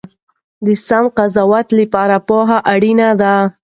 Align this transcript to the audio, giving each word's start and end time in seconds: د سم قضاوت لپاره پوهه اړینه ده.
د 0.65 0.67
سم 0.87 1.05
قضاوت 1.17 1.67
لپاره 1.79 2.15
پوهه 2.27 2.57
اړینه 2.73 3.09
ده. 3.21 3.35